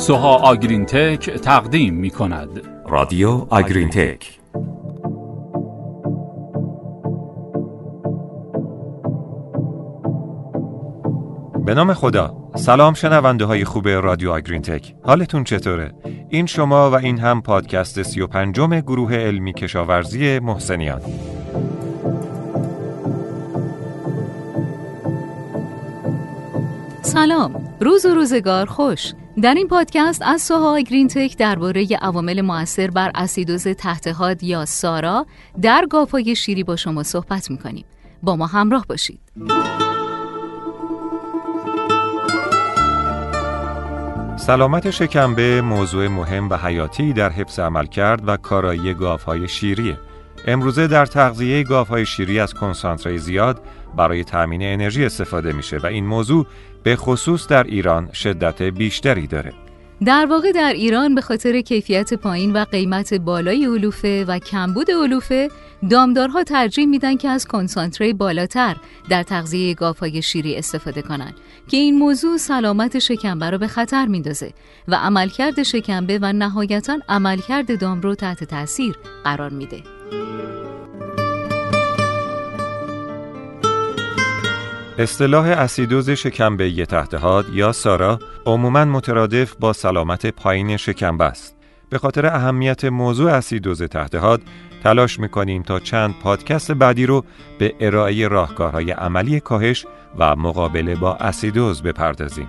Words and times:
سوها 0.00 0.36
آگرین 0.36 0.86
تک 0.86 1.30
تقدیم 1.30 1.94
می 1.94 2.10
کند. 2.10 2.60
رادیو 2.88 3.46
آگرین 3.50 3.88
تک 3.88 4.40
به 11.64 11.74
نام 11.74 11.94
خدا. 11.94 12.50
سلام 12.54 12.94
شنونده 12.94 13.44
های 13.44 13.64
خوب 13.64 13.88
رادیو 13.88 14.30
آگرین 14.30 14.62
تک 14.62 14.94
حالتون 15.02 15.44
چطوره؟ 15.44 15.92
این 16.28 16.46
شما 16.46 16.90
و 16.90 16.94
این 16.94 17.18
هم 17.18 17.42
پادکست 17.42 18.02
سی 18.02 18.20
و 18.20 18.26
پنجم 18.26 18.80
گروه 18.80 19.14
علمی 19.14 19.52
کشاورزی 19.52 20.38
محسنیان. 20.38 21.00
سلام. 27.02 27.76
روز 27.80 28.06
و 28.06 28.14
روزگار 28.14 28.66
خوش. 28.66 29.12
در 29.42 29.54
این 29.54 29.68
پادکست 29.68 30.22
از 30.22 30.42
سوها 30.42 30.80
گرین 30.80 31.08
تک 31.08 31.36
درباره 31.36 31.86
عوامل 32.02 32.40
مؤثر 32.40 32.90
بر 32.90 33.10
اسیدوز 33.14 33.68
تحتهاد 33.68 34.42
یا 34.42 34.64
سارا 34.64 35.26
در 35.62 35.86
گاوهای 35.90 36.36
شیری 36.36 36.64
با 36.64 36.76
شما 36.76 37.02
صحبت 37.02 37.50
می‌کنیم. 37.50 37.84
با 38.22 38.36
ما 38.36 38.46
همراه 38.46 38.86
باشید. 38.88 39.20
سلامت 44.36 44.90
شکمبه 44.90 45.62
موضوع 45.62 46.08
مهم 46.08 46.48
و 46.48 46.56
حیاتی 46.56 47.12
در 47.12 47.30
حفظ 47.30 47.58
عمل 47.58 47.86
کرد 47.86 48.28
و 48.28 48.36
کارایی 48.36 48.94
گاوهای 48.94 49.48
شیریه 49.48 49.98
امروزه 50.46 50.86
در 50.86 51.06
تغذیه 51.06 51.62
گاوهای 51.62 52.06
شیری 52.06 52.40
از 52.40 52.54
کنسانتره 52.54 53.16
زیاد 53.16 53.62
برای 53.96 54.24
تأمین 54.24 54.62
انرژی 54.62 55.04
استفاده 55.04 55.52
میشه 55.52 55.78
و 55.78 55.86
این 55.86 56.06
موضوع 56.06 56.46
به 56.82 56.96
خصوص 56.96 57.46
در 57.46 57.64
ایران 57.64 58.12
شدت 58.12 58.62
بیشتری 58.62 59.26
داره. 59.26 59.52
در 60.04 60.26
واقع 60.26 60.52
در 60.52 60.72
ایران 60.72 61.14
به 61.14 61.20
خاطر 61.20 61.60
کیفیت 61.60 62.14
پایین 62.14 62.52
و 62.52 62.64
قیمت 62.64 63.14
بالای 63.14 63.64
علوفه 63.64 64.24
و 64.28 64.38
کمبود 64.38 64.90
علوفه 64.90 65.48
دامدارها 65.90 66.44
ترجیح 66.44 66.86
میدن 66.86 67.16
که 67.16 67.28
از 67.28 67.46
کنسانتره 67.46 68.12
بالاتر 68.12 68.76
در 69.08 69.22
تغذیه 69.22 69.74
گاوهای 69.74 70.22
شیری 70.22 70.56
استفاده 70.56 71.02
کنند 71.02 71.34
که 71.68 71.76
این 71.76 71.98
موضوع 71.98 72.36
سلامت 72.36 72.98
شکمبه 72.98 73.50
را 73.50 73.58
به 73.58 73.66
خطر 73.66 74.06
میندازه 74.06 74.52
و 74.88 74.94
عملکرد 74.94 75.62
شکمبه 75.62 76.18
و 76.22 76.32
نهایتا 76.32 76.98
عملکرد 77.08 77.80
دام 77.80 78.00
رو 78.00 78.14
تحت 78.14 78.44
تاثیر 78.44 78.96
قرار 79.24 79.50
میده. 79.50 79.99
اصطلاح 85.00 85.46
اسیدوز 85.46 86.10
شکمبه 86.10 86.86
تحتهاد 86.86 87.46
یا 87.54 87.72
سارا 87.72 88.18
عموما 88.46 88.84
مترادف 88.84 89.54
با 89.60 89.72
سلامت 89.72 90.26
پایین 90.26 90.76
شکمبه 90.76 91.24
است. 91.24 91.56
به 91.90 91.98
خاطر 91.98 92.26
اهمیت 92.26 92.84
موضوع 92.84 93.32
اسیدوز 93.32 93.82
تحتهاد 93.82 94.42
تلاش 94.82 95.20
می‌کنیم 95.20 95.62
تا 95.62 95.80
چند 95.80 96.14
پادکست 96.22 96.72
بعدی 96.72 97.06
رو 97.06 97.24
به 97.58 97.74
ارائه 97.80 98.28
راهکارهای 98.28 98.90
عملی 98.90 99.40
کاهش 99.40 99.86
و 100.18 100.36
مقابله 100.36 100.94
با 100.94 101.14
اسیدوز 101.14 101.82
بپردازیم. 101.82 102.48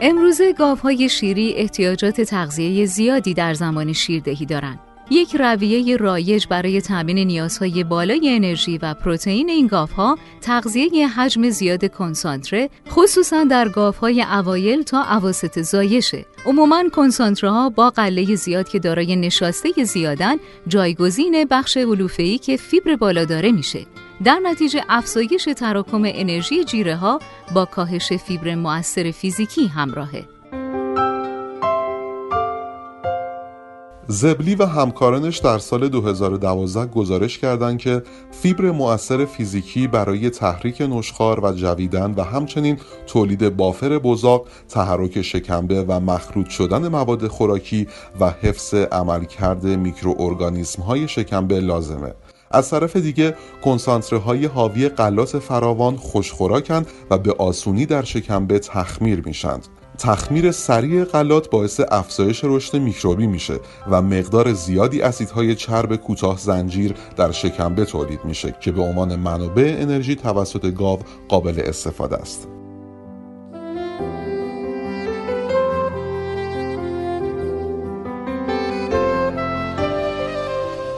امروزه 0.00 0.52
گاوهای 0.52 1.08
شیری 1.08 1.54
احتیاجات 1.56 2.20
تغذیه 2.20 2.86
زیادی 2.86 3.34
در 3.34 3.54
زمان 3.54 3.92
شیردهی 3.92 4.46
دارند. 4.46 4.85
یک 5.10 5.36
رویه 5.36 5.96
رایج 5.96 6.46
برای 6.46 6.80
تامین 6.80 7.18
نیازهای 7.18 7.84
بالای 7.84 8.36
انرژی 8.36 8.78
و 8.78 8.94
پروتئین 8.94 9.48
این 9.48 9.66
گاوها 9.66 10.18
تغذیه 10.40 11.08
حجم 11.08 11.50
زیاد 11.50 11.90
کنسانتره 11.90 12.70
خصوصا 12.90 13.44
در 13.44 13.68
گاوهای 13.68 14.22
اوایل 14.22 14.82
تا 14.82 15.02
اواسط 15.02 15.60
زایشه. 15.60 16.24
عموما 16.46 16.88
کنسانتره 16.88 17.50
ها 17.50 17.70
با 17.70 17.90
قله 17.90 18.34
زیاد 18.34 18.68
که 18.68 18.78
دارای 18.78 19.16
نشاسته 19.16 19.84
زیادن 19.84 20.36
جایگزین 20.68 21.46
بخش 21.50 21.76
علوفه‌ای 21.76 22.38
که 22.38 22.56
فیبر 22.56 22.96
بالا 22.96 23.24
داره 23.24 23.52
میشه. 23.52 23.86
در 24.24 24.40
نتیجه 24.42 24.82
افزایش 24.88 25.48
تراکم 25.56 26.02
انرژی 26.04 26.64
جیره 26.64 26.96
ها 26.96 27.20
با 27.54 27.64
کاهش 27.64 28.12
فیبر 28.12 28.54
مؤثر 28.54 29.10
فیزیکی 29.10 29.66
همراهه. 29.66 30.35
زبلی 34.08 34.54
و 34.54 34.64
همکارانش 34.64 35.38
در 35.38 35.58
سال 35.58 35.88
2012 35.88 36.86
گزارش 36.86 37.38
کردند 37.38 37.78
که 37.78 38.02
فیبر 38.30 38.70
مؤثر 38.70 39.24
فیزیکی 39.24 39.86
برای 39.86 40.30
تحریک 40.30 40.80
نشخار 40.80 41.44
و 41.44 41.52
جویدن 41.52 42.14
و 42.16 42.22
همچنین 42.22 42.78
تولید 43.06 43.56
بافر 43.56 43.98
بزاق، 43.98 44.48
تحرک 44.68 45.22
شکمبه 45.22 45.82
و 45.82 46.00
مخروط 46.00 46.48
شدن 46.48 46.88
مواد 46.88 47.26
خوراکی 47.26 47.86
و 48.20 48.30
حفظ 48.30 48.74
عملکرد 48.74 49.66
میکروارگانیسم 49.66 50.82
های 50.82 51.08
شکمبه 51.08 51.60
لازمه. 51.60 52.14
از 52.50 52.70
طرف 52.70 52.96
دیگه 52.96 53.34
کنسانتره 53.64 54.18
های 54.18 54.46
حاوی 54.46 54.88
غلات 54.88 55.38
فراوان 55.38 55.96
خوشخوراکند 55.96 56.86
و 57.10 57.18
به 57.18 57.34
آسونی 57.38 57.86
در 57.86 58.02
شکمبه 58.02 58.58
تخمیر 58.58 59.22
میشند. 59.26 59.66
تخمیر 59.98 60.50
سریع 60.50 61.04
غلات 61.04 61.50
باعث 61.50 61.80
افزایش 61.90 62.40
رشد 62.44 62.76
میکروبی 62.76 63.26
میشه 63.26 63.60
و 63.90 64.02
مقدار 64.02 64.52
زیادی 64.52 65.02
اسیدهای 65.02 65.54
چرب 65.54 65.96
کوتاه 65.96 66.38
زنجیر 66.38 66.94
در 67.16 67.32
شکمبه 67.32 67.84
تولید 67.84 68.24
میشه 68.24 68.54
که 68.60 68.72
به 68.72 68.82
عنوان 68.82 69.16
منابع 69.16 69.76
انرژی 69.78 70.14
توسط 70.16 70.74
گاو 70.74 70.98
قابل 71.28 71.60
استفاده 71.64 72.16
است. 72.16 72.55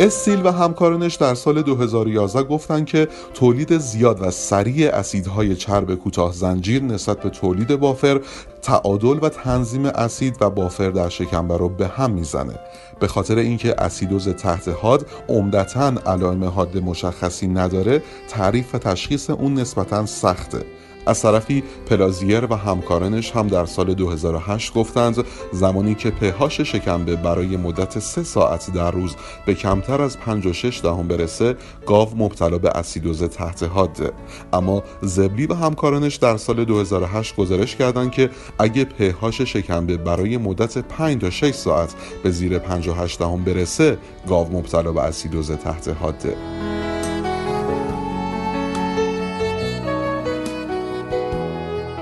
استیل 0.00 0.46
و 0.46 0.52
همکارانش 0.52 1.14
در 1.14 1.34
سال 1.34 1.62
2011 1.62 2.42
گفتند 2.42 2.86
که 2.86 3.08
تولید 3.34 3.78
زیاد 3.78 4.22
و 4.22 4.30
سریع 4.30 4.94
اسیدهای 4.94 5.56
چرب 5.56 5.94
کوتاه 5.94 6.32
زنجیر 6.32 6.82
نسبت 6.82 7.20
به 7.20 7.30
تولید 7.30 7.76
بافر 7.76 8.20
تعادل 8.62 9.18
و 9.22 9.28
تنظیم 9.28 9.86
اسید 9.86 10.36
و 10.40 10.50
بافر 10.50 10.90
در 10.90 11.08
شکمبه 11.08 11.56
رو 11.56 11.68
به 11.68 11.88
هم 11.88 12.10
می‌زنه. 12.10 12.58
به 13.00 13.06
خاطر 13.06 13.38
اینکه 13.38 13.74
اسیدوز 13.78 14.28
تحت 14.28 14.68
حاد 14.68 15.06
عمدتا 15.28 15.92
علائم 16.06 16.44
حاد 16.44 16.78
مشخصی 16.78 17.46
نداره 17.46 18.02
تعریف 18.28 18.74
و 18.74 18.78
تشخیص 18.78 19.30
اون 19.30 19.54
نسبتا 19.54 20.06
سخته. 20.06 20.64
از 21.08 21.22
طرفی 21.22 21.62
پلازیر 21.86 22.44
و 22.44 22.54
همکارانش 22.54 23.30
هم 23.30 23.48
در 23.48 23.66
سال 23.66 23.94
2008 23.94 24.74
گفتند 24.74 25.24
زمانی 25.52 25.94
که 25.94 26.10
پهاش 26.10 26.60
شکمبه 26.60 27.16
برای 27.16 27.56
مدت 27.56 27.98
سه 27.98 28.22
ساعت 28.22 28.70
در 28.74 28.90
روز 28.90 29.16
به 29.46 29.54
کمتر 29.54 30.02
از 30.02 30.18
56 30.18 30.80
دهم 30.82 31.08
برسه 31.08 31.56
گاو 31.86 32.08
مبتلا 32.16 32.58
به 32.58 32.70
اسیدوز 32.70 33.22
تحت 33.22 33.62
حاده 33.62 34.12
اما 34.52 34.82
زبلی 35.02 35.46
و 35.46 35.54
همکارانش 35.54 36.16
در 36.16 36.36
سال 36.36 36.64
2008 36.64 37.36
گزارش 37.36 37.76
کردند 37.76 38.10
که 38.10 38.30
اگه 38.58 38.84
پهاش 38.84 39.40
شکمبه 39.40 39.96
برای 39.96 40.36
مدت 40.36 40.78
5 40.78 41.20
تا 41.20 41.30
6 41.30 41.54
ساعت 41.54 41.94
به 42.22 42.30
زیر 42.30 42.58
58 42.58 43.18
دهم 43.18 43.44
برسه 43.44 43.98
گاو 44.28 44.52
مبتلا 44.52 44.92
به 44.92 45.00
اسیدوز 45.00 45.52
تحت 45.52 45.88
حاده 45.88 46.36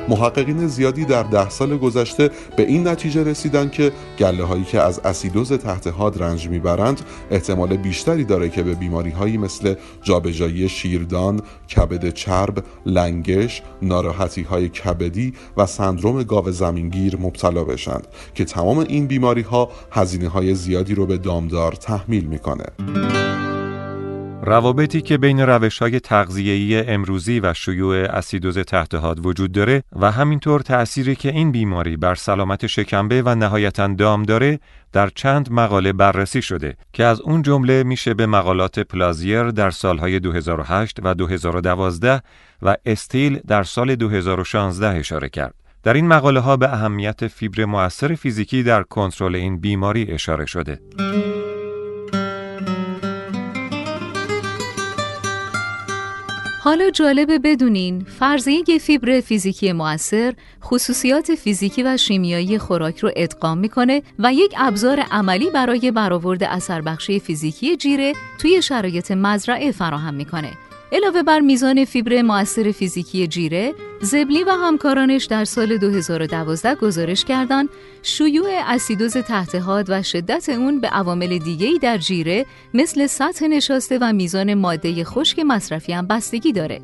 محققین 0.09 0.67
زیادی 0.67 1.05
در 1.05 1.23
ده 1.23 1.51
سال 1.51 1.77
گذشته 1.77 2.31
به 2.57 2.63
این 2.63 2.89
نتیجه 2.89 3.25
رسیدن 3.25 3.69
که 3.69 3.93
گله 4.19 4.45
هایی 4.45 4.65
که 4.65 4.81
از 4.81 5.01
اسیدوز 5.05 5.53
تحت 5.53 5.87
حاد 5.87 6.23
رنج 6.23 6.49
می‌برند 6.49 7.01
احتمال 7.31 7.77
بیشتری 7.77 8.25
داره 8.25 8.49
که 8.49 8.63
به 8.63 8.75
بیماری 8.75 9.11
هایی 9.11 9.39
مثل 9.39 9.75
جابجایی 10.03 10.69
شیردان، 10.69 11.41
کبد 11.77 12.09
چرب، 12.15 12.65
لنگش، 12.87 13.63
ناراحتی 13.83 14.43
های 14.43 14.69
کبدی 14.69 15.35
و 15.57 15.67
سندروم 15.67 16.23
گاو 16.23 16.51
زمینگیر 16.51 17.17
مبتلا 17.17 17.65
بشند 17.65 18.07
که 18.35 18.45
تمام 18.45 18.79
این 18.79 19.07
بیماری 19.07 19.43
ها 19.43 19.71
هزینه 19.91 20.29
های 20.29 20.55
زیادی 20.55 20.95
رو 20.95 21.07
به 21.07 21.19
دامدار 21.19 21.73
تحمیل 21.73 22.25
می‌کنه. 22.25 22.65
روابطی 24.47 25.01
که 25.01 25.19
بین 25.19 25.41
روش 25.41 25.79
های 25.79 26.01
تغذیه‌ای 26.01 26.87
امروزی 26.89 27.41
و 27.41 27.55
شیوع 27.55 27.97
اسیدوز 27.97 28.59
تحت 28.59 28.95
وجود 29.25 29.53
داره 29.53 29.83
و 29.93 30.11
همینطور 30.11 30.61
تأثیری 30.61 31.15
که 31.15 31.29
این 31.29 31.53
بیماری 31.53 31.97
بر 31.97 32.15
سلامت 32.15 32.67
شکمبه 32.67 33.23
و 33.23 33.35
نهایتا 33.35 33.87
دام 33.87 34.23
داره 34.23 34.59
در 34.93 35.09
چند 35.09 35.53
مقاله 35.53 35.93
بررسی 35.93 36.43
شده 36.43 36.77
که 36.93 37.05
از 37.05 37.21
اون 37.21 37.43
جمله 37.43 37.83
میشه 37.83 38.15
به 38.15 38.27
مقالات 38.27 38.79
پلازیر 38.79 39.51
در 39.51 39.71
سالهای 39.71 40.21
2008 40.21 40.99
و 41.03 41.15
2012 41.15 42.23
و 42.63 42.77
استیل 42.87 43.41
در 43.47 43.63
سال 43.63 43.95
2016 43.95 44.89
اشاره 44.89 45.29
کرد. 45.29 45.55
در 45.83 45.93
این 45.95 46.09
مقاله 46.09 46.41
ها 46.41 46.57
به 46.57 46.73
اهمیت 46.73 47.27
فیبر 47.27 47.65
مؤثر 47.65 48.15
فیزیکی 48.15 48.63
در 48.63 48.83
کنترل 48.83 49.35
این 49.35 49.61
بیماری 49.61 50.13
اشاره 50.13 50.47
شده. 50.47 50.81
حالا 56.67 56.91
جالبه 56.91 57.39
بدونین 57.39 58.05
فرضیه 58.19 58.79
فیبر 58.81 59.21
فیزیکی 59.21 59.73
مؤثر 59.73 60.35
خصوصیات 60.65 61.35
فیزیکی 61.35 61.83
و 61.83 61.97
شیمیایی 61.97 62.59
خوراک 62.59 62.99
رو 62.99 63.11
ادغام 63.17 63.59
می‌کنه 63.59 64.03
و 64.19 64.33
یک 64.33 64.55
ابزار 64.59 65.01
عملی 65.01 65.51
برای 65.51 65.91
برآورد 65.91 66.45
اثر 66.45 66.81
بخشی 66.81 67.21
فیزیکی 67.21 67.77
جیره 67.77 68.13
توی 68.39 68.63
شرایط 68.63 69.11
مزرعه 69.11 69.73
فراهم 69.73 70.15
می‌کنه. 70.15 70.66
علاوه 70.93 71.23
بر 71.23 71.41
میزان 71.41 71.85
فیبر 71.85 72.23
مؤثر 72.23 72.73
فیزیکی 72.73 73.27
جیره، 73.27 73.75
زبلی 74.01 74.45
و 74.45 74.51
همکارانش 74.51 75.25
در 75.25 75.45
سال 75.45 75.77
2012 75.77 76.75
گزارش 76.75 77.25
کردند 77.25 77.69
شیوع 78.03 78.49
اسیدوز 78.67 79.17
تحت 79.17 79.55
و 79.89 80.03
شدت 80.03 80.49
اون 80.49 80.81
به 80.81 80.89
عوامل 80.89 81.39
دیگه‌ای 81.39 81.79
در 81.79 81.99
جیره 81.99 82.47
مثل 82.75 83.07
سطح 83.07 83.47
نشاسته 83.47 83.99
و 84.01 84.13
میزان 84.13 84.55
ماده 84.55 85.05
خشک 85.05 85.39
مصرفی 85.39 85.93
هم 85.93 86.07
بستگی 86.07 86.53
داره. 86.53 86.81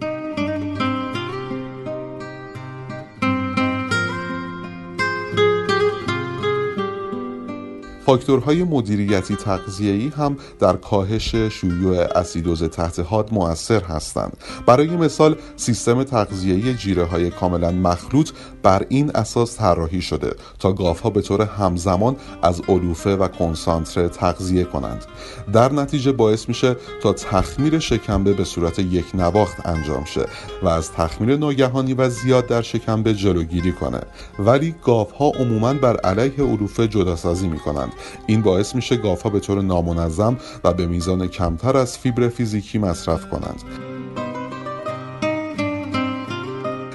فاکتورهای 8.13 8.65
مدیریتی 8.65 9.37
تغذیه‌ای 9.37 10.09
هم 10.09 10.37
در 10.61 10.77
کاهش 10.77 11.35
شیوع 11.35 11.97
اسیدوز 11.97 12.65
تحت 12.65 12.99
حاد 12.99 13.29
مؤثر 13.33 13.81
هستند. 13.81 14.37
برای 14.67 14.89
مثال 14.89 15.37
سیستم 15.57 16.05
تغذیه‌ای 16.05 16.75
جیره 16.75 17.05
های 17.05 17.31
کاملا 17.31 17.71
مخلوط 17.71 18.31
بر 18.63 18.87
این 18.89 19.11
اساس 19.15 19.59
طراحی 19.59 20.03
شده 20.03 20.35
تا 20.59 20.73
ها 20.73 21.11
به 21.11 21.23
طور 21.23 21.43
همزمان 21.43 22.17
از 22.43 22.63
علوفه 22.69 23.17
و 23.17 23.29
کنسانتره 23.29 24.09
تغذیه 24.09 24.65
کنند. 24.65 25.05
در 25.53 25.73
نتیجه 25.73 26.13
باعث 26.13 26.49
میشه 26.49 26.77
تا 27.03 27.13
تخمیر 27.13 27.79
شکمبه 27.79 28.33
به 28.33 28.45
صورت 28.45 28.79
یک 28.79 29.05
نواخت 29.15 29.67
انجام 29.67 30.05
شه 30.05 30.27
و 30.63 30.69
از 30.69 30.93
تخمیر 30.93 31.37
ناگهانی 31.37 31.95
و 31.95 32.09
زیاد 32.09 32.47
در 32.47 32.63
شکمبه 32.63 33.15
جلوگیری 33.15 33.73
کنه. 33.73 34.01
ولی 34.39 34.75
ها 35.19 35.31
عموما 35.31 35.75
بر 35.75 35.97
علیه 35.97 36.45
علوفه 36.45 36.89
جداسازی 36.89 37.49
می‌کنند 37.49 37.93
این 38.27 38.43
باعث 38.43 38.75
میشه 38.75 39.01
ها 39.25 39.31
به 39.31 39.41
طور 39.41 39.63
نامنظم 39.63 40.37
و 40.65 40.73
به 40.73 40.87
میزان 40.87 41.27
کمتر 41.27 41.77
از 41.77 41.99
فیبر 41.99 42.29
فیزیکی 42.29 42.79
مصرف 42.79 43.31
کنند. 43.31 43.63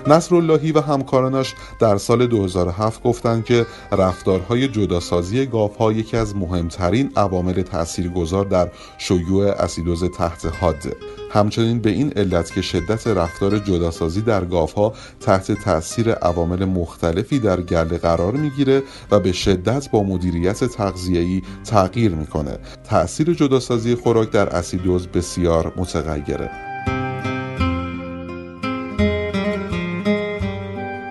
نصراللهی 0.07 0.71
و 0.71 0.81
همکارانش 0.81 1.55
در 1.79 1.97
سال 1.97 2.27
2007 2.27 3.03
گفتند 3.03 3.45
که 3.45 3.65
رفتارهای 3.91 4.67
جداسازی 4.67 5.45
گاوها 5.45 5.91
یکی 5.91 6.17
از 6.17 6.35
مهمترین 6.35 7.11
عوامل 7.15 7.61
تاثیرگذار 7.61 8.45
در 8.45 8.71
شیوع 8.97 9.45
اسیدوز 9.45 10.03
تحت 10.03 10.45
حاده 10.61 10.95
همچنین 11.31 11.79
به 11.79 11.89
این 11.89 12.13
علت 12.15 12.53
که 12.53 12.61
شدت 12.61 13.07
رفتار 13.07 13.59
جداسازی 13.59 14.21
در 14.21 14.45
گاوها 14.45 14.93
تحت 15.19 15.51
تاثیر 15.51 16.11
عوامل 16.11 16.65
مختلفی 16.65 17.39
در 17.39 17.61
گله 17.61 17.97
قرار 17.97 18.33
می‌گیره 18.33 18.83
و 19.11 19.19
به 19.19 19.31
شدت 19.31 19.91
با 19.91 20.03
مدیریت 20.03 20.63
تغذیه‌ای 20.63 21.41
تغییر 21.65 22.15
می‌کنه. 22.15 22.57
تاثیر 22.89 23.33
جداسازی 23.33 23.95
خوراک 23.95 24.31
در 24.31 24.49
اسیدوز 24.49 25.07
بسیار 25.07 25.73
متغیره. 25.77 26.66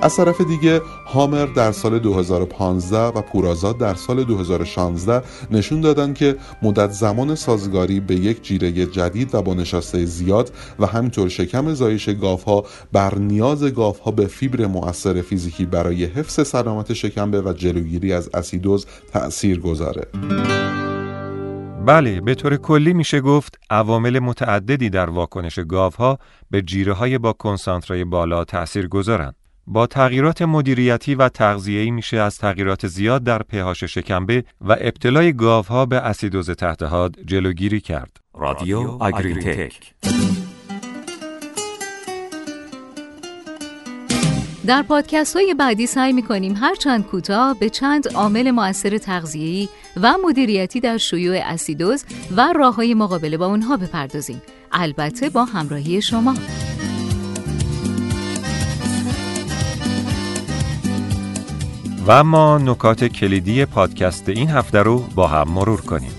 از 0.03 0.17
طرف 0.17 0.41
دیگه 0.41 0.81
هامر 1.07 1.47
در 1.47 1.73
سال 1.73 1.99
2015 1.99 2.99
و 2.99 3.23
پورازاد 3.23 3.79
در 3.79 3.95
سال 3.95 4.25
2016 4.25 5.23
نشون 5.51 5.81
دادن 5.81 6.13
که 6.13 6.37
مدت 6.63 6.91
زمان 6.91 7.35
سازگاری 7.35 8.01
به 8.01 8.15
یک 8.15 8.43
جیره 8.43 8.73
جدید 8.73 9.35
و 9.35 9.43
با 9.43 9.55
نشاسته 9.55 10.05
زیاد 10.05 10.53
و 10.79 10.87
همینطور 10.87 11.29
شکم 11.29 11.75
زایش 11.75 12.09
ها 12.47 12.65
بر 12.93 13.15
نیاز 13.19 13.63
ها 14.05 14.11
به 14.11 14.27
فیبر 14.27 14.67
مؤثر 14.67 15.23
فیزیکی 15.23 15.67
برای 15.67 16.05
حفظ 16.05 16.47
سلامت 16.47 16.93
شکمبه 16.93 17.41
و 17.41 17.53
جلوگیری 17.53 18.13
از 18.13 18.31
اسیدوز 18.35 18.87
تأثیر 19.13 19.61
گذاره. 19.61 20.07
بله 21.87 22.21
به 22.21 22.35
طور 22.35 22.57
کلی 22.57 22.93
میشه 22.93 23.21
گفت 23.21 23.59
عوامل 23.71 24.19
متعددی 24.19 24.91
در 24.91 25.11
واکنش 25.11 25.59
گاوها 25.59 26.19
به 26.51 26.63
جیره 26.63 26.93
های 26.93 27.19
با 27.19 27.33
کنسانترای 27.33 28.05
بالا 28.05 28.45
تأثیر 28.45 28.89
گذارند. 28.89 29.46
با 29.67 29.87
تغییرات 29.87 30.43
مدیریتی 30.43 31.15
و 31.15 31.29
تغذیه‌ای 31.29 31.91
میشه 31.91 32.17
از 32.17 32.39
تغییرات 32.39 32.87
زیاد 32.87 33.25
در 33.25 33.43
پهاش 33.43 33.85
شکمبه 33.85 34.45
و 34.61 34.77
ابتلای 34.81 35.33
گاوها 35.33 35.87
به 35.87 35.97
اسیدوز 35.97 36.51
تحت 36.51 36.83
حاد 36.83 37.17
جلوگیری 37.27 37.81
کرد. 37.81 38.17
رادیو 38.35 38.79
آگرینتک 39.01 39.95
در 44.67 44.83
پادکست 44.83 45.37
های 45.37 45.55
بعدی 45.55 45.87
سعی 45.87 46.13
می 46.13 46.23
کنیم 46.23 46.55
هر 46.57 46.75
چند 46.75 47.07
کوتاه 47.07 47.59
به 47.59 47.71
چند 47.71 48.09
عامل 48.15 48.51
مؤثر 48.51 48.99
تغذیه‌ای 48.99 49.69
و 50.03 50.15
مدیریتی 50.25 50.81
در 50.81 50.99
شیوع 50.99 51.41
اسیدوز 51.45 52.05
و 52.37 52.53
راه 52.57 52.75
های 52.75 52.95
مقابله 52.95 53.37
با 53.37 53.47
اونها 53.47 53.77
بپردازیم. 53.77 54.43
البته 54.73 55.31
با 55.31 55.45
همراهی 55.45 56.03
شما. 56.03 56.35
و 62.07 62.25
ما 62.25 62.59
نکات 62.59 63.05
کلیدی 63.05 63.65
پادکست 63.65 64.29
این 64.29 64.51
هفته 64.51 64.83
رو 64.83 64.99
با 64.99 65.27
هم 65.27 65.49
مرور 65.49 65.81
کنیم. 65.81 66.11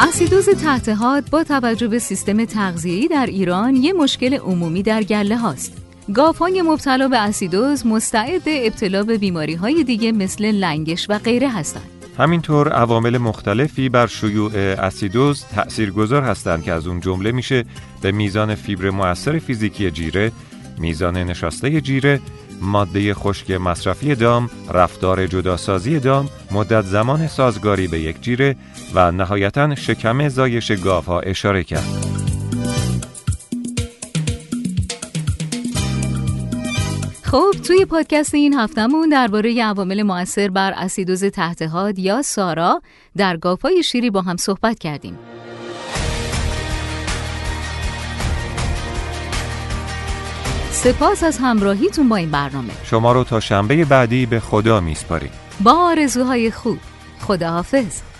اسیدوز 0.00 0.48
تحت 0.48 0.88
حاد 0.88 1.30
با 1.30 1.44
توجه 1.44 1.88
به 1.88 1.98
سیستم 1.98 2.44
تغذیه‌ای 2.44 3.08
در 3.08 3.26
ایران 3.26 3.76
یه 3.76 3.92
مشکل 3.92 4.34
عمومی 4.34 4.82
در 4.82 5.02
گله 5.02 5.36
هاست. 5.36 5.72
گاوهای 6.14 6.62
مبتلا 6.62 7.08
به 7.08 7.18
اسیدوز 7.18 7.86
مستعد 7.86 8.42
ابتلا 8.46 9.02
به 9.02 9.18
بیماری 9.18 9.54
های 9.54 9.84
دیگه 9.84 10.12
مثل 10.12 10.44
لنگش 10.44 11.06
و 11.10 11.18
غیره 11.18 11.50
هستند. 11.50 11.90
همینطور 12.18 12.68
عوامل 12.68 13.18
مختلفی 13.18 13.88
بر 13.88 14.06
شیوع 14.06 14.52
اسیدوز 14.56 15.44
تأثیرگذار 15.44 16.22
هستند 16.22 16.62
که 16.62 16.72
از 16.72 16.86
اون 16.86 17.00
جمله 17.00 17.32
میشه 17.32 17.64
به 18.02 18.12
میزان 18.12 18.54
فیبر 18.54 18.90
مؤثر 18.90 19.38
فیزیکی 19.38 19.90
جیره 19.90 20.32
میزان 20.78 21.16
نشاسته 21.16 21.80
جیره، 21.80 22.20
ماده 22.60 23.14
خشک 23.14 23.50
مصرفی 23.50 24.14
دام، 24.14 24.50
رفتار 24.74 25.26
جداسازی 25.26 25.98
دام، 25.98 26.28
مدت 26.50 26.84
زمان 26.84 27.26
سازگاری 27.26 27.88
به 27.88 28.00
یک 28.00 28.20
جیره 28.20 28.56
و 28.94 29.12
نهایتا 29.12 29.74
شکم 29.74 30.28
زایش 30.28 30.70
ها 30.70 31.20
اشاره 31.20 31.64
کرد. 31.64 32.12
خب 37.22 37.54
توی 37.66 37.84
پادکست 37.84 38.34
این 38.34 38.54
هفتهمون 38.54 39.08
درباره 39.08 39.62
عوامل 39.62 40.02
مؤثر 40.02 40.48
بر 40.48 40.72
اسیدوز 40.76 41.24
تحت 41.24 41.70
یا 41.98 42.22
سارا 42.22 42.82
در 43.16 43.36
گاوهای 43.36 43.82
شیری 43.82 44.10
با 44.10 44.22
هم 44.22 44.36
صحبت 44.36 44.78
کردیم. 44.78 45.18
سپاس 50.84 51.24
از 51.24 51.38
همراهیتون 51.38 52.08
با 52.08 52.16
این 52.16 52.30
برنامه. 52.30 52.72
شما 52.84 53.12
رو 53.12 53.24
تا 53.24 53.40
شنبه 53.40 53.84
بعدی 53.84 54.26
به 54.26 54.40
خدا 54.40 54.80
میسپاریم. 54.80 55.30
با 55.60 55.72
آرزوهای 55.72 56.50
خوب. 56.50 56.78
خداحافظ. 57.20 58.11